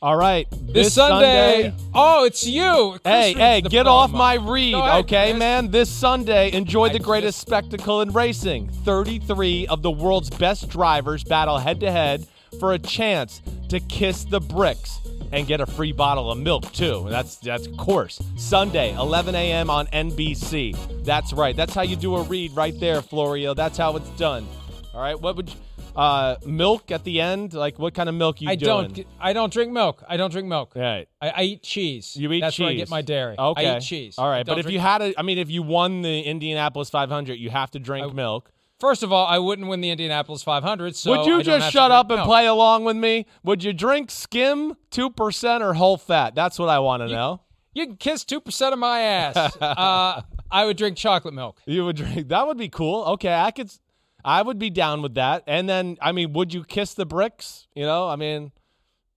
[0.00, 2.98] All right, This, Sunday, Oh, it's you.
[3.02, 5.72] Hey, Chris hey, get off my read, ahead, okay, man?
[5.72, 8.68] This Sunday, enjoy I the greatest just- spectacle in racing.
[8.84, 12.28] 33 of the world's best drivers battle head to head
[12.60, 15.00] for a chance to kiss the bricks
[15.32, 17.04] and get a free bottle of milk too.
[17.10, 18.22] That's that's course.
[18.36, 19.68] Sunday, 11 a.m.
[19.68, 20.76] on NBC.
[21.04, 21.56] That's right.
[21.56, 23.52] That's how you do a read right there, Florio.
[23.52, 24.46] That's how it's done.
[24.94, 25.20] All right.
[25.20, 25.56] What would you,
[25.98, 27.52] uh milk at the end?
[27.54, 28.88] Like what kind of milk you I doing?
[28.92, 29.06] don't.
[29.20, 30.02] I don't drink milk.
[30.08, 30.72] I don't drink milk.
[30.76, 31.08] Right.
[31.20, 32.16] I, I eat cheese.
[32.16, 32.64] You eat That's cheese.
[32.64, 33.34] where I get my dairy.
[33.38, 33.66] Okay.
[33.66, 34.14] I eat cheese.
[34.16, 36.02] All I right, don't but if drink- you had a, I mean, if you won
[36.02, 38.50] the Indianapolis 500, you have to drink milk.
[38.80, 40.94] First of all, I wouldn't win the Indianapolis 500.
[40.94, 42.26] So Would I you don't just to shut drink up and milk.
[42.28, 43.26] play along with me?
[43.42, 46.36] Would you drink skim two percent or whole fat?
[46.36, 47.40] That's what I want to know.
[47.74, 49.56] You can kiss two percent of my ass.
[49.60, 51.60] uh, I would drink chocolate milk.
[51.66, 52.28] You would drink.
[52.28, 53.02] That would be cool.
[53.14, 53.66] Okay, I could.
[53.66, 53.80] s-
[54.24, 55.44] I would be down with that.
[55.46, 57.68] And then, I mean, would you kiss the bricks?
[57.74, 58.52] You know, I mean,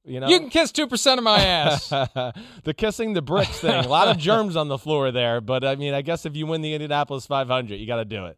[0.03, 1.89] you know, You can kiss two percent of my ass.
[2.63, 3.73] the kissing the bricks thing.
[3.73, 6.47] A lot of germs on the floor there, but I mean, I guess if you
[6.47, 8.37] win the Indianapolis 500, you got to do it.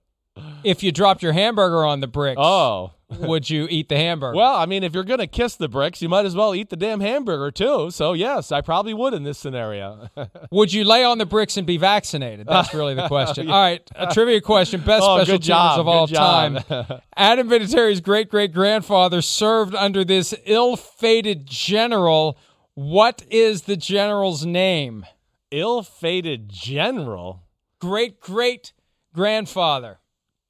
[0.64, 2.92] If you dropped your hamburger on the bricks, Oh.
[3.20, 4.36] would you eat the hamburger?
[4.36, 6.76] Well, I mean, if you're gonna kiss the bricks, you might as well eat the
[6.76, 7.92] damn hamburger too.
[7.92, 10.10] So yes, I probably would in this scenario.
[10.52, 12.48] would you lay on the bricks and be vaccinated?
[12.48, 13.48] That's really the question.
[13.52, 16.58] All right, a trivia question: Best Oh, special teamers of all time.
[17.18, 22.38] Adam Vinatieri's great great grandfather served under this ill-fated general.
[22.74, 25.06] What is the general's name?
[25.52, 27.44] Ill-fated general.
[27.80, 28.74] Great great
[29.14, 30.00] grandfather.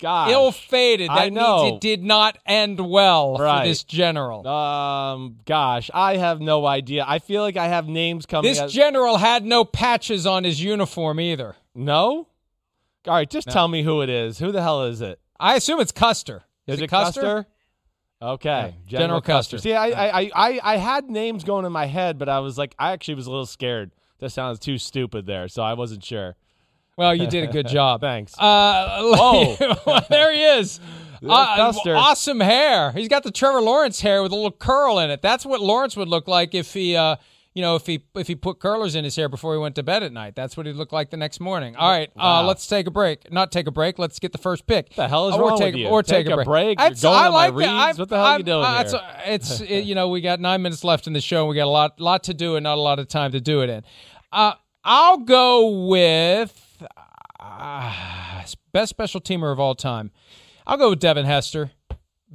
[0.03, 1.09] God, Ill-fated.
[1.09, 1.63] That I know.
[1.63, 3.61] means it did not end well Right.
[3.61, 4.45] for this general.
[4.47, 7.05] Um, gosh, I have no idea.
[7.07, 8.51] I feel like I have names coming.
[8.51, 11.55] this as- general had no patches on his uniform either.
[11.73, 12.27] no.
[13.05, 13.53] All right, just No.
[13.53, 14.39] tell me who it is.
[14.39, 15.19] Who the hell is it?
[15.39, 16.43] I assume it's Custer.
[16.67, 17.45] Is, it it Custer?
[18.21, 19.57] Okay, Yeah, General Custer.
[19.57, 22.57] See, I, I, I, I, I had names going in my head, but I was
[22.57, 23.91] like, I actually was a little scared.
[24.19, 26.37] That sounds too stupid there, so I wasn't sure.
[26.97, 28.01] Well, you did a good job.
[28.09, 28.37] Thanks.
[28.37, 29.99] Uh, Whoa.
[30.09, 30.79] there he is.
[31.25, 32.91] Uh, awesome hair.
[32.91, 35.21] He's got the Trevor Lawrence hair with a little curl in it.
[35.21, 37.15] That's what Lawrence would look like if he, uh,
[37.53, 39.83] you know, if he if he put curlers in his hair before he went to
[39.83, 40.35] bed at night.
[40.35, 41.77] That's what he'd look like the next morning.
[41.77, 43.31] All right, uh, let's take a break.
[43.31, 43.97] Not take a break.
[43.99, 44.87] Let's get the first pick.
[44.89, 45.87] What the hell is or wrong take, with you?
[45.87, 46.45] Or take, Take a break.
[46.45, 46.79] break?
[46.81, 47.85] You're going I my like that.
[47.87, 47.99] reads?
[47.99, 48.99] What the hell are you doing uh, here?
[49.27, 51.43] It's, it's it, you know we got nine minutes left in the show.
[51.43, 53.39] and We got a lot lot to do and not a lot of time to
[53.39, 53.83] do it in.
[54.33, 56.59] Uh, I'll go with
[57.43, 60.11] uh, best special teamer of all time.
[60.65, 61.71] I'll go with Devin Hester,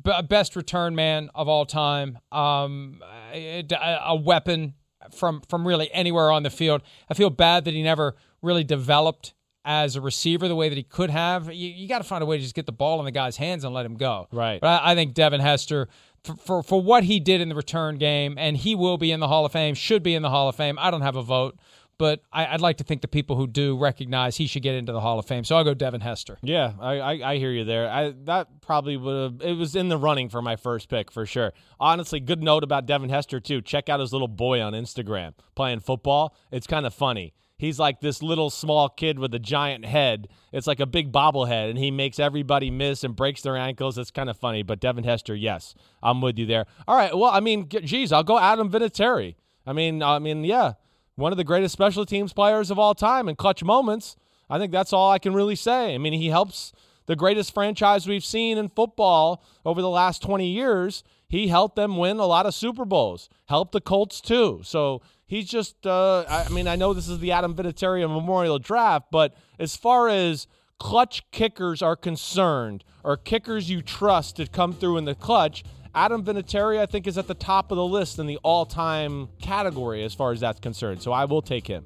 [0.04, 2.18] B- best return man of all time.
[2.30, 3.64] Um, a,
[4.04, 4.74] a weapon
[5.12, 6.82] from from really anywhere on the field.
[7.08, 10.82] I feel bad that he never really developed as a receiver the way that he
[10.84, 11.52] could have.
[11.52, 13.36] You, you got to find a way to just get the ball in the guy's
[13.36, 14.28] hands and let him go.
[14.32, 14.60] Right.
[14.60, 15.88] But I, I think Devin Hester.
[16.24, 19.20] For, for for what he did in the return game, and he will be in
[19.20, 20.76] the Hall of Fame, should be in the Hall of Fame.
[20.76, 21.56] I don't have a vote,
[21.98, 24.92] but I, I'd like to think the people who do recognize he should get into
[24.92, 25.44] the Hall of Fame.
[25.44, 26.38] So I'll go Devin Hester.
[26.42, 27.90] Yeah, I, I, I hear you there.
[27.90, 31.26] I that probably would have it was in the running for my first pick for
[31.26, 31.52] sure.
[31.78, 33.60] Honestly, good note about Devin Hester too.
[33.60, 36.34] Check out his little boy on Instagram playing football.
[36.50, 37.34] It's kind of funny.
[37.58, 40.28] He's like this little small kid with a giant head.
[40.52, 43.98] It's like a big bobblehead, and he makes everybody miss and breaks their ankles.
[43.98, 44.62] It's kind of funny.
[44.62, 46.66] But Devin Hester, yes, I'm with you there.
[46.86, 49.34] All right, well, I mean, geez, I'll go Adam Vinatieri.
[49.66, 50.74] I mean, I mean, yeah,
[51.18, 54.14] one of the greatest special teams players of all time in clutch moments.
[54.48, 55.94] I think that's all I can really say.
[55.94, 56.72] I mean, he helps
[57.06, 61.02] the greatest franchise we've seen in football over the last 20 years.
[61.28, 64.60] He helped them win a lot of Super Bowls, helped the Colts too.
[64.62, 69.08] So he's just, uh, I mean, I know this is the Adam Vinatieri Memorial Draft,
[69.10, 70.46] but as far as
[70.78, 76.24] clutch kickers are concerned, or kickers you trust to come through in the clutch, Adam
[76.24, 80.04] Vinatieri, I think, is at the top of the list in the all time category
[80.04, 81.02] as far as that's concerned.
[81.02, 81.84] So I will take him.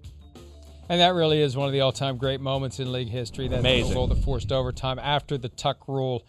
[0.89, 3.49] And that really is one of the all-time great moments in league history.
[3.49, 3.95] That Amazing.
[3.95, 6.27] goal forced overtime after the Tuck rule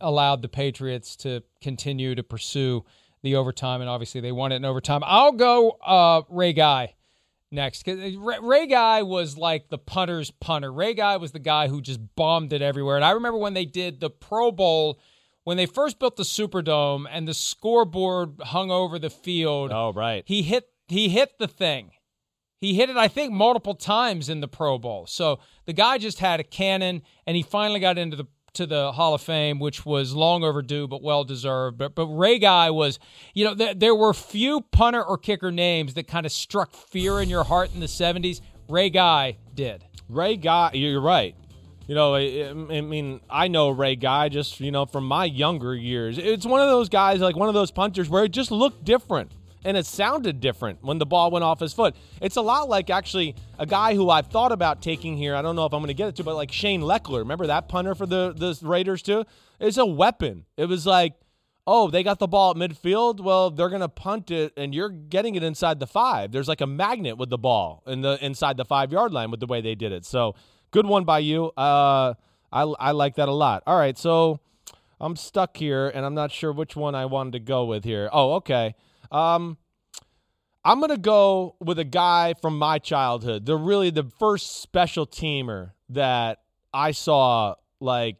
[0.00, 2.84] allowed the Patriots to continue to pursue
[3.22, 5.00] the overtime, and obviously they won it in overtime.
[5.04, 6.94] I'll go uh, Ray Guy
[7.50, 7.86] next.
[7.86, 10.70] Ray, Ray Guy was like the punter's punter.
[10.70, 12.96] Ray Guy was the guy who just bombed it everywhere.
[12.96, 15.00] And I remember when they did the Pro Bowl.
[15.46, 20.24] When they first built the Superdome and the scoreboard hung over the field, Oh, right.
[20.26, 21.92] he hit he hit the thing.
[22.60, 25.06] He hit it, I think, multiple times in the Pro Bowl.
[25.06, 28.90] So the guy just had a cannon, and he finally got into the to the
[28.90, 31.78] Hall of Fame, which was long overdue but well deserved.
[31.78, 32.98] But but Ray Guy was,
[33.32, 37.20] you know, there, there were few punter or kicker names that kind of struck fear
[37.20, 38.40] in your heart in the '70s.
[38.68, 39.84] Ray Guy did.
[40.08, 41.36] Ray Guy, you're right.
[41.86, 45.74] You know, I, I mean, I know Ray Guy just, you know, from my younger
[45.74, 46.18] years.
[46.18, 49.30] It's one of those guys, like one of those punters where it just looked different
[49.64, 51.94] and it sounded different when the ball went off his foot.
[52.20, 55.34] It's a lot like actually a guy who I've thought about taking here.
[55.36, 57.18] I don't know if I'm going to get it to, but like Shane Lechler.
[57.18, 59.24] Remember that punter for the, the Raiders too?
[59.60, 60.44] It's a weapon.
[60.56, 61.14] It was like,
[61.66, 63.20] oh, they got the ball at midfield.
[63.20, 66.30] Well, they're going to punt it, and you're getting it inside the five.
[66.30, 69.40] There's like a magnet with the ball in the inside the five yard line with
[69.40, 70.04] the way they did it.
[70.04, 70.36] So
[70.76, 71.46] good one by you.
[71.56, 72.12] Uh,
[72.52, 73.62] I I like that a lot.
[73.66, 74.40] All right, so
[75.00, 78.10] I'm stuck here, and I'm not sure which one I wanted to go with here.
[78.12, 78.74] Oh, okay.
[79.10, 79.56] Um,
[80.66, 83.46] I'm gonna go with a guy from my childhood.
[83.46, 86.40] The really the first special teamer that
[86.74, 88.16] I saw like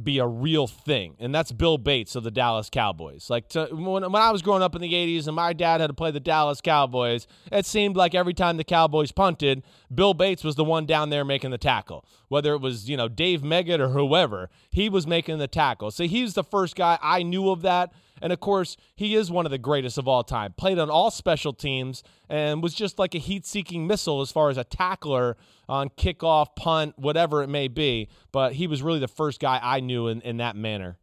[0.00, 3.28] be a real thing, and that's Bill Bates of the Dallas Cowboys.
[3.28, 5.88] Like to, when, when I was growing up in the '80s, and my dad had
[5.88, 10.44] to play the Dallas Cowboys, it seemed like every time the Cowboys punted, Bill Bates
[10.44, 12.04] was the one down there making the tackle.
[12.28, 15.90] Whether it was you know Dave Meggett or whoever, he was making the tackle.
[15.90, 17.92] So he's the first guy I knew of that.
[18.20, 20.52] And of course, he is one of the greatest of all time.
[20.56, 24.50] Played on all special teams and was just like a heat seeking missile as far
[24.50, 25.36] as a tackler
[25.68, 28.08] on kickoff, punt, whatever it may be.
[28.32, 30.98] But he was really the first guy I knew in, in that manner.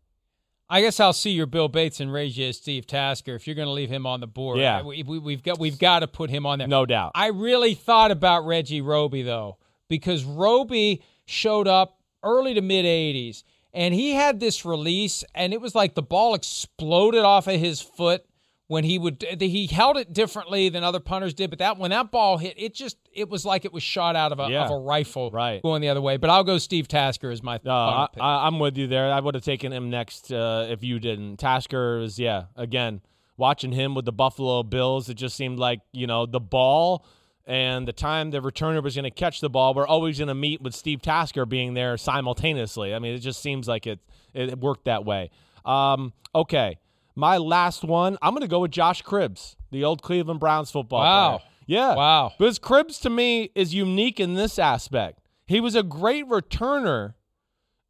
[0.69, 3.67] I guess I'll see your Bill Bates and you as Steve Tasker if you're going
[3.67, 4.59] to leave him on the board.
[4.59, 4.81] Yeah.
[4.81, 6.67] we, we, we've got we've got to put him on there.
[6.67, 7.13] No doubt.
[7.15, 9.57] I really thought about Reggie Roby though,
[9.87, 13.43] because Roby showed up early to mid 80s
[13.73, 17.81] and he had this release and it was like the ball exploded off of his
[17.81, 18.25] foot
[18.69, 22.11] when he would he held it differently than other punters did, but that when that
[22.11, 24.65] ball hit, it just it was like it was shot out of a, Yeah.
[24.65, 25.61] of a rifle Right.
[25.61, 26.17] going the other way.
[26.17, 29.09] But I'll go Steve Tasker as my Uh, I, i'm with you there.
[29.11, 31.37] I would have taken him next uh, if you didn't.
[31.37, 32.99] Tasker is, yeah, again,
[33.37, 37.05] watching him with the Buffalo Bills, it just seemed like, you know, the ball
[37.47, 40.35] and the time the returner was going to catch the ball, we're always going to
[40.35, 42.93] meet with Steve Tasker being there simultaneously.
[42.93, 43.99] I mean, it just seems like it,
[44.33, 45.31] it worked that way.
[45.65, 46.77] Um, okay.
[47.15, 50.99] My last one, I'm going to go with Josh Cribbs, the old Cleveland Browns football
[51.01, 51.37] Wow.
[51.37, 51.49] player.
[51.65, 51.95] Yeah.
[51.95, 52.33] Wow.
[52.37, 55.19] Because Cribbs to me is unique in this aspect.
[55.47, 57.13] He was a great returner,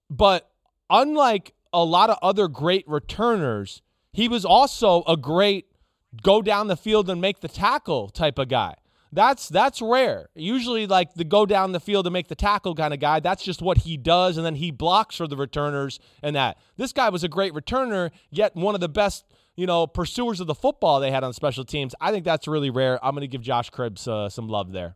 [0.09, 0.49] but
[0.89, 3.81] unlike a lot of other great returners,
[4.13, 5.65] he was also a great
[6.23, 8.75] go down the field and make the tackle type of guy.
[9.17, 10.29] That's that's rare.
[10.35, 13.43] Usually like the go down the field to make the tackle kind of guy, that's
[13.43, 16.59] just what he does and then he blocks for the returners and that.
[16.75, 20.45] This guy was a great returner, yet one of the best, you know, pursuers of
[20.45, 21.95] the football they had on special teams.
[21.99, 23.03] I think that's really rare.
[23.03, 24.95] I'm going to give Josh Cribbs uh, some love there.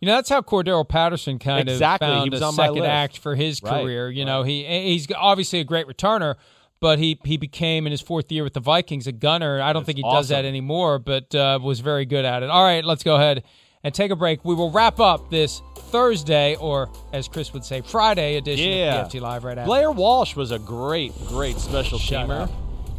[0.00, 2.08] You know, that's how Cordarrelle Patterson kind Exactly.
[2.08, 4.08] of He found was a on second act for his Right, career.
[4.08, 6.36] You know, he he's obviously a great returner,
[6.82, 9.62] but he he became in his fourth year with the Vikings a gunner.
[9.62, 12.50] I don't think he does that anymore, but uh, was very good at it.
[12.50, 13.44] All right, let's go ahead
[13.84, 14.44] and take a break.
[14.44, 19.02] We will wrap up this Thursday, or as Chris would say, Friday edition Yeah.
[19.02, 19.66] of PFT Live right after.
[19.66, 22.42] Blair Walsh was a great, great special Shut teamer.
[22.42, 22.50] up.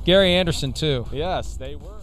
[0.06, 1.06] Gary Anderson too.
[1.12, 2.00] Yes, they were.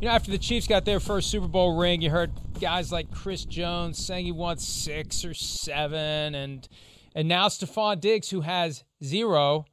[0.00, 2.30] You know, after the Chiefs got their first Super Bowl ring, you heard
[2.60, 6.68] guys like Chris Jones saying he wants six or seven, and
[7.18, 9.64] and now Stefon Diggs, who has zero,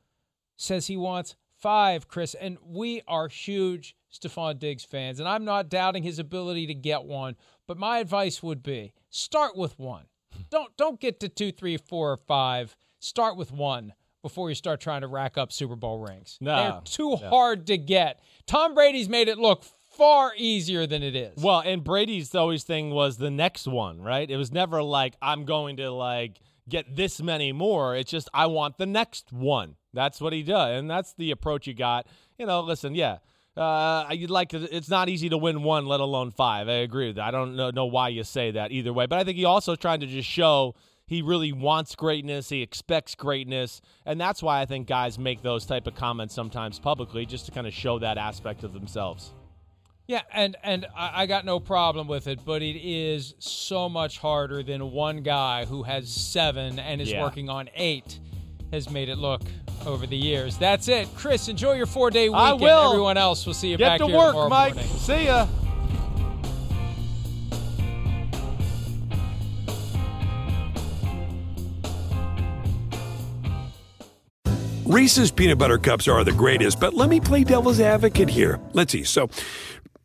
[0.55, 2.07] says he wants five.
[2.07, 6.73] Chris, and we are huge Stefon Diggs fans, and I'm not doubting his ability to
[6.73, 7.35] get one,
[7.67, 10.05] but my advice would be start with one.
[10.49, 12.75] Don't don't get to two, three, four, or five.
[12.99, 13.93] Start with one
[14.23, 16.39] before you start trying to rack up Super Bowl rings.
[16.41, 18.19] No, They're too hard to get.
[18.47, 19.63] Tom Brady's made it look
[19.95, 21.41] far easier than it is.
[21.41, 24.29] Well, and Brady's always thing was the next one, right?
[24.29, 26.39] It was never like I'm going to like
[26.69, 27.95] get this many more.
[27.95, 29.75] It's just I want the next one.
[29.93, 32.07] That's what he does, and that's the approach you got.
[32.37, 33.17] You know, listen, yeah.
[33.55, 34.75] Uh, you'd like to.
[34.75, 36.67] It's not easy to win one, let alone five.
[36.67, 37.25] I agree with that.
[37.25, 39.75] I don't know, know why you say that either way, but I think he also
[39.75, 40.75] trying to just show
[41.07, 42.49] he really wants greatness.
[42.49, 46.79] He expects greatness, and that's why I think guys make those type of comments sometimes
[46.79, 49.31] publicly, just to kind of show that aspect of themselves.
[50.07, 54.19] Yeah, and and I, I got no problem with it, but it is so much
[54.19, 57.23] harder than one guy who has seven and is Yeah.
[57.23, 58.19] working on eight
[58.71, 59.41] has made it look
[59.85, 60.57] over the years.
[60.57, 61.47] That's it, Chris.
[61.47, 62.61] Enjoy your four day I weekend.
[62.61, 62.89] will.
[62.91, 64.75] Everyone else, we'll see you Get back to here work, tomorrow Mike.
[64.75, 64.91] morning.
[64.97, 65.47] See ya.
[74.85, 78.59] Reese's peanut butter cups are the greatest, but let me play devil's advocate here.
[78.73, 79.03] Let's see.
[79.03, 79.29] So,